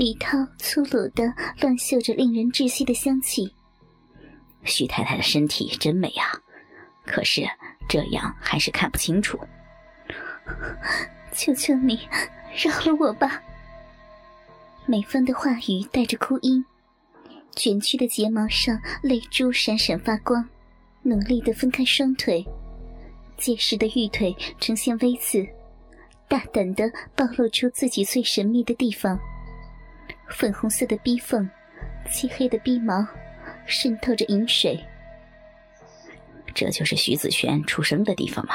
[0.00, 1.30] 李涛粗鲁的
[1.60, 3.54] 乱嗅着令人窒息的香气。
[4.64, 6.24] 徐太太的身体真美啊，
[7.04, 7.42] 可是
[7.86, 9.38] 这样还是看不清楚。
[11.32, 12.00] 求求你，
[12.64, 13.42] 饶了我吧！
[14.86, 16.64] 美芬的话语带着哭音，
[17.54, 20.48] 卷曲的睫毛上泪珠闪闪发光，
[21.02, 22.42] 努力的分开双腿，
[23.36, 25.46] 结实的玉腿呈现微刺，
[26.26, 29.20] 大胆的暴露出自己最神秘的地方。
[30.30, 31.48] 粉红色的逼缝，
[32.10, 33.06] 漆黑的逼毛，
[33.66, 34.82] 渗透着银水。
[36.54, 38.54] 这就是徐子轩出生的地方吗？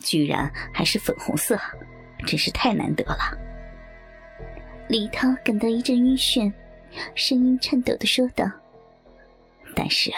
[0.00, 1.58] 居然还是粉红色，
[2.26, 3.36] 真是太难得了。
[4.88, 6.52] 李涛感到一阵晕眩，
[7.14, 8.44] 声音颤抖的说道
[9.76, 10.10] ：“但是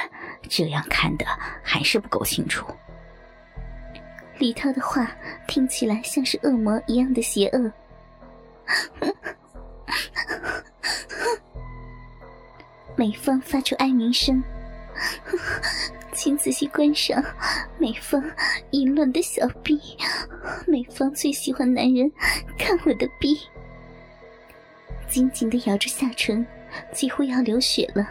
[0.48, 1.26] 这样看的
[1.62, 2.66] 还是不够清楚。”
[4.38, 5.10] 李涛的话
[5.46, 7.72] 听起来像是恶魔一样的邪恶。
[12.96, 14.42] 美芳发出哀鸣声，
[16.12, 17.22] 请仔细观赏
[17.78, 18.22] 美芳
[18.70, 19.80] 淫乱的小臂。
[20.66, 22.10] 美芳最喜欢男人
[22.58, 23.38] 看我的臂，
[25.08, 26.46] 紧紧的咬着下唇，
[26.92, 28.06] 几乎要流血了。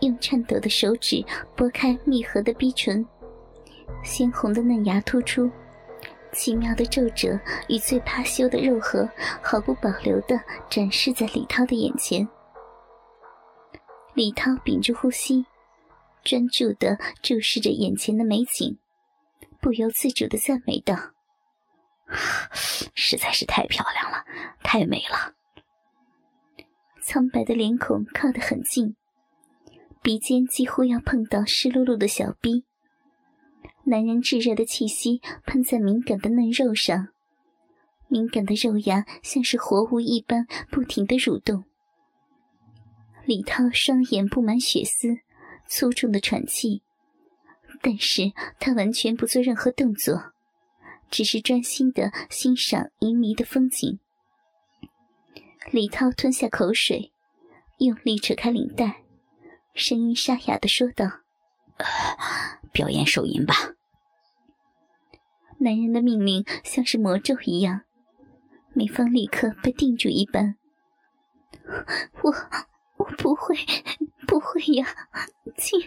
[0.00, 3.06] 用颤抖的手指拨开密合的逼唇，
[4.02, 5.50] 鲜红的嫩芽突出。
[6.32, 7.38] 奇妙的皱褶
[7.68, 9.08] 与最怕羞的肉核，
[9.42, 12.26] 毫不保留地展示在李涛的眼前。
[14.14, 15.44] 李涛屏住呼吸，
[16.24, 18.78] 专注地注视着眼前的美景，
[19.60, 20.94] 不由自主地赞美道
[22.94, 24.24] ：“实在是太漂亮了，
[24.62, 25.34] 太美了。”
[27.04, 28.96] 苍白的脸孔靠得很近，
[30.02, 32.64] 鼻尖几乎要碰到湿漉漉的小逼。
[33.84, 37.08] 男人炙热的气息喷在敏感的嫩肉上，
[38.06, 41.64] 敏感的肉芽像是活物一般不停的蠕动。
[43.24, 45.18] 李涛双眼布满血丝，
[45.66, 46.82] 粗重的喘气，
[47.80, 50.32] 但是他完全不做任何动作，
[51.10, 53.98] 只是专心的欣赏旖旎的风景。
[55.70, 57.12] 李涛吞下口水，
[57.78, 59.02] 用力扯开领带，
[59.74, 61.20] 声音沙哑的说道。
[62.72, 63.54] 表演手淫吧。
[65.58, 67.82] 男人的命令像是魔咒一样，
[68.72, 70.56] 美芳立刻被定住一般。
[72.22, 72.34] 我
[72.96, 73.54] 我不会，
[74.26, 74.86] 不会呀，
[75.56, 75.80] 请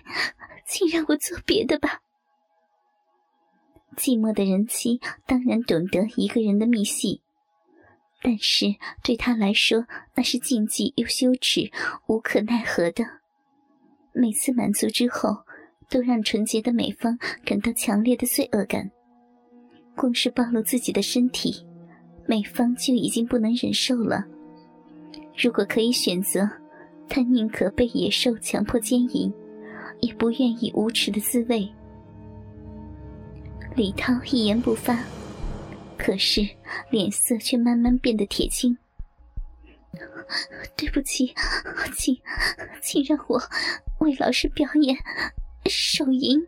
[0.65, 1.99] 请让我做别的吧。
[3.97, 7.21] 寂寞的人妻当然懂得一个人的秘戏，
[8.21, 11.71] 但是对他来说那是禁忌又羞耻，
[12.07, 13.03] 无可奈何的。
[14.13, 15.44] 每次满足之后。
[15.89, 18.89] 都让纯洁的美芳感到强烈的罪恶感。
[19.95, 21.65] 光是暴露自己的身体，
[22.27, 24.25] 美芳就已经不能忍受了。
[25.37, 26.49] 如果可以选择，
[27.07, 29.33] 她宁可被野兽强迫奸淫，
[30.01, 31.67] 也不愿意无耻的滋味。
[33.75, 35.03] 李涛一言不发，
[35.97, 36.41] 可是
[36.89, 38.77] 脸色却慢慢变得铁青。
[40.75, 41.33] 对不起，
[41.95, 42.17] 请，
[42.81, 43.41] 请让我
[43.99, 44.97] 为老师表演。
[45.69, 46.45] 手淫，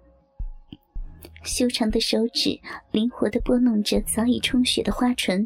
[1.44, 2.59] 修长的手指
[2.91, 5.45] 灵活地拨弄着早已充血的花唇，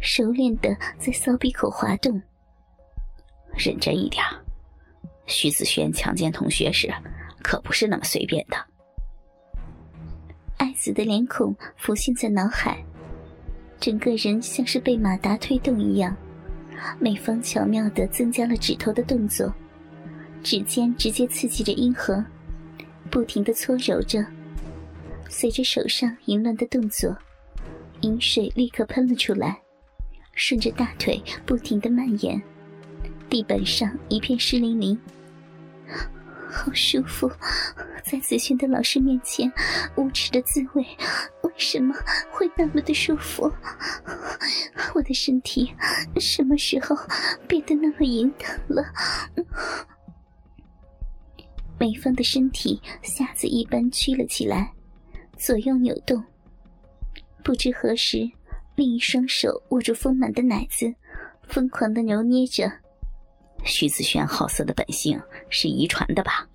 [0.00, 2.20] 熟练地在骚逼口滑动。
[3.56, 4.24] 认真一点，
[5.26, 6.92] 徐子轩强奸同学时
[7.42, 8.56] 可不是那么随便的。
[10.56, 12.84] 爱子的脸孔浮现在脑海，
[13.78, 16.16] 整个人像是被马达推动一样。
[16.98, 19.54] 美芳巧妙地增加了指头的动作，
[20.42, 22.24] 指尖直接刺激着阴核。
[23.14, 24.26] 不停的搓揉着，
[25.30, 27.16] 随着手上淫乱的动作，
[28.00, 29.62] 饮水立刻喷了出来，
[30.34, 32.42] 顺着大腿不停的蔓延，
[33.30, 34.98] 地板上一片湿淋淋。
[36.50, 37.30] 好舒服，
[38.04, 39.48] 在子轩的老师面前，
[39.94, 40.84] 无耻的滋味，
[41.42, 41.94] 为什么
[42.32, 43.48] 会那么的舒服？
[44.92, 45.72] 我的身体
[46.18, 46.96] 什么时候
[47.46, 48.84] 变得那么淫荡了？
[51.84, 54.72] 美芳的身体匣子一般曲了起来，
[55.36, 56.24] 左右扭动。
[57.42, 58.26] 不知何时，
[58.74, 60.90] 另一双手握住丰满的奶子，
[61.46, 62.72] 疯狂的揉捏着，
[63.64, 65.20] 徐子轩好色的本性
[65.50, 66.48] 是遗传的吧？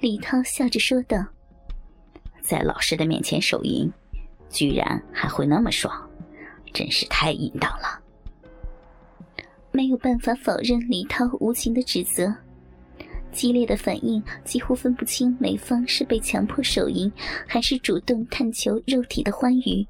[0.00, 1.24] 李涛笑着说道
[2.42, 3.88] ：“在老师的面前手淫，
[4.50, 6.10] 居然还会那么爽，
[6.72, 8.02] 真是太淫荡了。”
[9.70, 12.34] 没有办法否认李涛无情的指责。
[13.34, 17.10] 激烈的反应几乎分不清美芳是被强迫手淫，
[17.46, 19.84] 还是主动探求肉体的欢愉。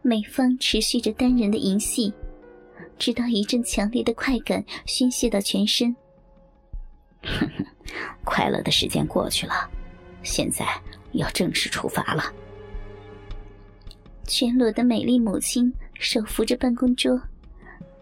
[0.00, 2.12] 美芳持续着单人的淫戏，
[2.98, 5.94] 直到一阵强烈的快感宣泄到全身。
[7.22, 7.64] 哼哼，
[8.24, 9.70] 快乐的时间过去了，
[10.22, 10.66] 现在
[11.12, 12.24] 要正式出发了。
[14.26, 17.20] 全裸的美丽母亲手扶着办公桌，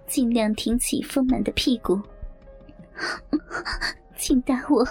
[0.07, 2.01] 尽量挺起丰满的屁股。
[4.17, 4.85] 请打我，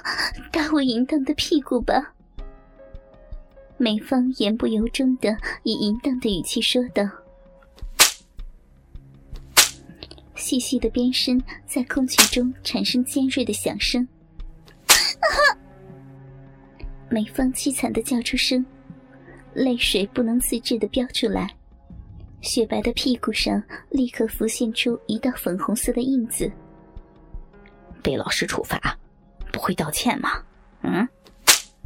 [0.52, 2.14] 打我淫荡的屁股吧！
[3.78, 7.04] 美芳言不由衷的以淫荡的语气说道。
[10.36, 14.06] 细细的鞭声在空气中产生尖锐的响声。
[17.10, 18.66] 美芳凄惨的叫出声，
[19.54, 21.50] 泪水不能自制的飙出来，
[22.42, 26.52] 雪白的屁股上立刻浮现出一道粉红色的印子。
[28.02, 28.98] 被老师处罚，
[29.52, 30.44] 不会道歉吗？
[30.82, 31.08] 嗯，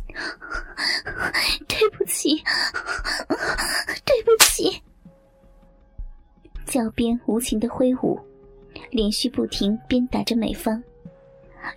[1.68, 2.38] 对不起，
[4.06, 4.82] 对不起。
[6.66, 8.20] 脚边无情的挥舞，
[8.92, 10.82] 连续不停鞭打着美方。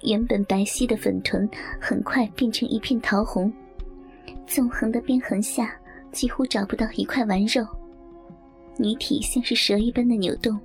[0.02, 1.48] 原本白皙的粉臀
[1.80, 3.52] 很快变成一片桃红，
[4.46, 5.74] 纵横的鞭痕下
[6.12, 7.66] 几乎找不到一块完肉。
[8.78, 10.58] 女体像是蛇一般的扭动，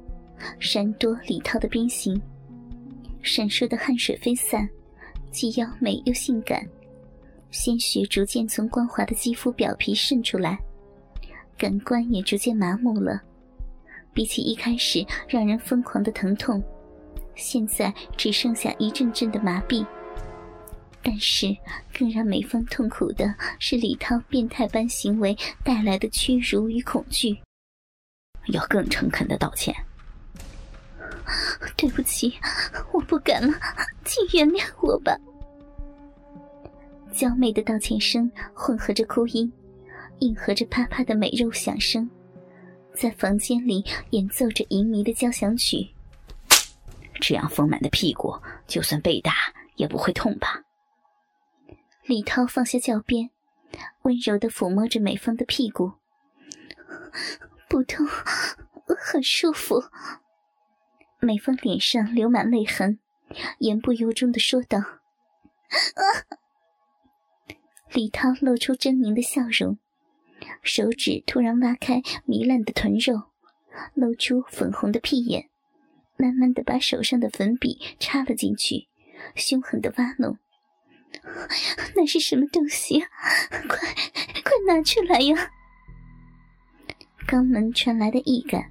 [0.59, 2.21] 闪躲李涛的鞭刑。
[3.21, 4.67] 闪烁的汗水飞散，
[5.31, 6.67] 既妖美又性感，
[7.51, 10.57] 鲜血逐渐从光滑的肌肤表皮渗出来，
[11.57, 13.21] 感官也逐渐麻木了。
[14.13, 16.61] 比起一开始让人疯狂的疼痛，
[17.35, 19.85] 现在只剩下一阵阵的麻痹。
[21.03, 21.47] 但是，
[21.97, 27.39] 更让美芳痛苦的是李涛变态般行为带来的屈辱与恐惧。
[28.49, 29.73] 要更诚恳的道歉。
[31.77, 32.33] 对不起，
[32.91, 33.53] 我不敢了，
[34.05, 35.17] 请原谅我吧。
[37.11, 39.51] 娇媚的道歉声混合着哭音，
[40.19, 42.09] 应和着啪啪的美肉响声，
[42.93, 45.89] 在房间里演奏着淫靡的交响曲。
[47.19, 48.35] 这样丰满的屁股，
[48.65, 49.33] 就算被打
[49.75, 50.63] 也不会痛吧？
[52.05, 53.29] 李涛放下教鞭，
[54.03, 55.91] 温柔的抚摸着美芳的屁股，
[57.69, 58.07] 不痛，
[58.97, 59.83] 很舒服。
[61.23, 62.97] 美芳脸上流满泪痕，
[63.59, 64.79] 言不由衷的说道
[65.93, 66.01] ：“啊
[67.93, 69.77] 李涛露出狰狞的笑容，
[70.63, 73.29] 手指突然挖开糜烂的臀肉，
[73.93, 75.47] 露出粉红的屁眼，
[76.17, 78.87] 慢慢的把手上的粉笔插了进去，
[79.35, 80.39] 凶狠的挖弄。
[81.95, 82.99] 那是什么东西？
[83.67, 83.77] 快
[84.43, 85.51] 快拿出来呀！”
[87.29, 88.70] 肛门传来的异感。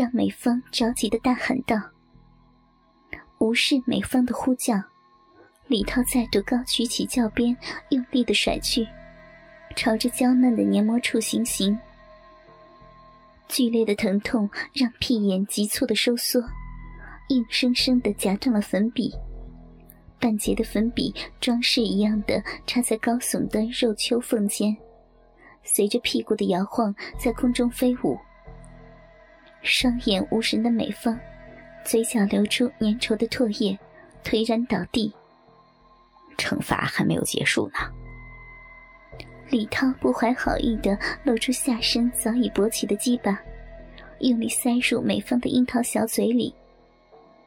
[0.00, 1.76] 让美芳着急的大喊道
[3.36, 4.82] ：“无视美芳的呼叫，
[5.66, 7.54] 李涛再度高举起教鞭，
[7.90, 8.88] 用力的甩去，
[9.76, 11.78] 朝着娇嫩的黏膜处行刑。
[13.46, 16.42] 剧烈的疼痛让屁眼急促的收缩，
[17.28, 19.12] 硬生生的夹断了粉笔，
[20.18, 24.74] 半截的粉笔装饰一样的插在高耸的肉丘缝间，
[25.62, 28.18] 随着屁股的摇晃在空中飞舞。”
[29.62, 31.18] 双眼无神的美芳，
[31.84, 33.78] 嘴角流出粘稠的唾液，
[34.24, 35.12] 颓然倒地。
[36.38, 37.78] 惩罚还没有结束呢。
[39.50, 43.38] 李涛不怀好意的露出下身早已勃起的鸡巴，
[44.20, 46.54] 用力塞入美芳的樱桃小嘴里。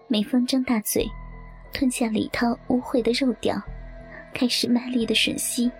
[0.08, 1.10] 美芳张大嘴，
[1.72, 3.60] 吞下李涛污秽的肉屌，
[4.34, 5.72] 开始卖力的吮吸，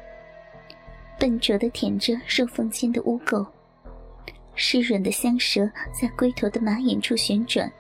[1.20, 3.46] 笨拙的舔着肉缝间的污垢。
[4.56, 7.72] 湿润的香舌在龟头的马眼处旋转，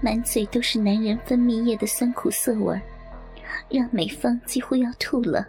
[0.00, 2.78] 满嘴都是男人分泌液的酸苦涩味
[3.68, 5.46] 让美芳几乎要吐了。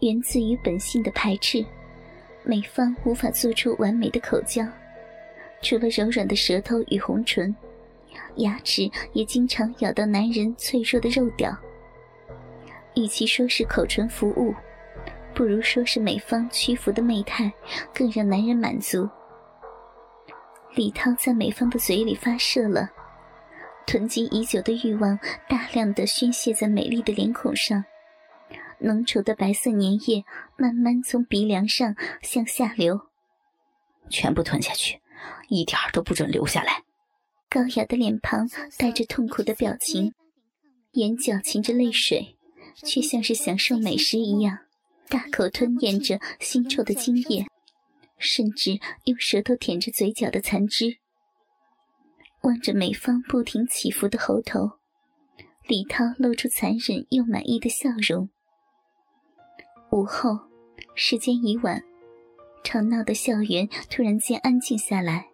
[0.00, 1.64] 源自于本性的排斥，
[2.44, 4.64] 美芳无法做出完美的口交，
[5.60, 7.54] 除了柔软的舌头与红唇，
[8.36, 11.54] 牙齿也经常咬到男人脆弱的肉屌。
[12.94, 14.54] 与其说是口唇服务。
[15.34, 17.52] 不如说是美方屈服的媚态，
[17.94, 19.08] 更让男人满足。
[20.74, 22.90] 李涛在美方的嘴里发射了，
[23.86, 25.18] 囤积已久的欲望
[25.48, 27.84] 大量的宣泄在美丽的脸孔上，
[28.78, 30.24] 浓稠的白色粘液
[30.56, 33.00] 慢慢从鼻梁上向下流，
[34.08, 35.00] 全部吞下去，
[35.48, 36.84] 一点都不准留下来。
[37.48, 40.14] 高雅的脸庞带着痛苦的表情，
[40.92, 42.36] 眼角噙着泪水，
[42.76, 44.58] 却像是享受美食一样，
[45.10, 47.44] 大口吞咽着腥臭的精液，
[48.16, 50.98] 甚至用舌头舔着嘴角的残汁。
[52.42, 54.78] 望着美方不停起伏的喉头，
[55.66, 58.30] 李涛露出残忍又满意的笑容。
[59.90, 60.38] 午后，
[60.94, 61.82] 时间已晚，
[62.62, 65.26] 吵闹的校园突然间安静下来。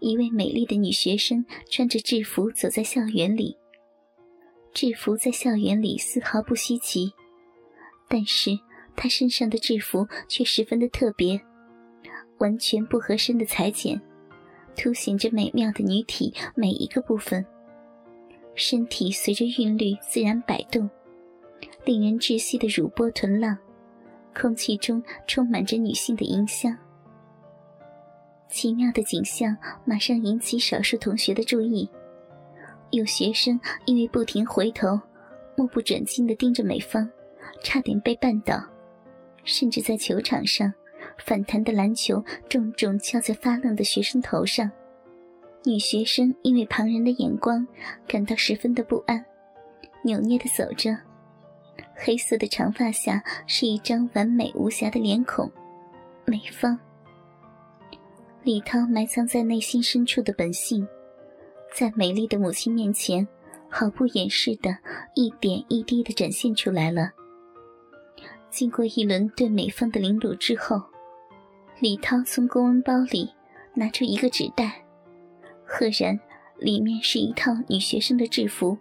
[0.00, 3.58] 一位美丽的女学生穿着制服走在校园里。
[4.72, 7.12] 制服在校园里丝毫不稀奇，
[8.14, 8.56] 但是
[8.94, 11.40] 她身上的制服却十分的特别，
[12.38, 14.00] 完全不合身的裁剪。
[14.76, 17.44] 凸显着美妙的女体每一个部分，
[18.54, 20.88] 身体随着韵律自然摆动，
[21.84, 23.58] 令人窒息的乳波臀浪，
[24.32, 26.76] 空气中充满着女性的淫香。
[28.48, 31.90] 奇妙的景象马上引起少数同学的注意，
[32.92, 35.00] 有学生因为不停回头，
[35.56, 37.10] 目不转睛地盯着美方，
[37.64, 38.62] 差点被绊倒，
[39.42, 40.72] 甚至在球场上。
[41.18, 44.68] 反弹的篮球重重敲在发愣的学生头上，
[45.64, 47.64] 女学生因为旁人的眼光
[48.08, 49.24] 感到十分的不安，
[50.02, 50.96] 扭捏的走着，
[51.94, 55.48] 黑色的长发下是一张完美无瑕的脸孔，
[56.24, 56.76] 美芳。
[58.42, 60.86] 李涛埋藏在内心深处的本性，
[61.72, 63.26] 在美丽的母亲面前
[63.68, 64.76] 毫不掩饰的
[65.14, 67.12] 一点一滴的展现出来了。
[68.54, 70.80] 经过一轮对美方的凌辱之后。
[71.80, 73.28] 李涛从公文包里
[73.74, 74.84] 拿出一个纸袋，
[75.66, 76.16] 赫然
[76.60, 78.78] 里面是一套女学生的制服：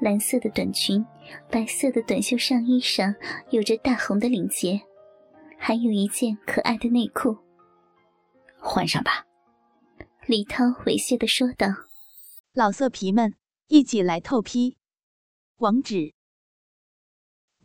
[0.00, 1.04] 蓝色的短裙，
[1.50, 3.12] 白色的短袖上衣上
[3.50, 4.80] 有着大红的领结，
[5.58, 7.36] 还有一件可爱的内裤。
[8.56, 9.26] 换上吧，
[10.26, 11.66] 李涛猥亵的说道。
[12.52, 13.34] 老色皮们，
[13.66, 14.76] 一起来透批！
[15.56, 16.14] 网址